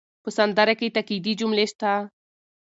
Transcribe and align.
په 0.23 0.29
سندره 0.37 0.73
کې 0.79 0.87
تاکېدي 0.95 1.33
جملې 1.39 1.65
شته. 1.71 1.93